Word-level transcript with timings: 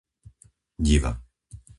Diva 0.87 1.13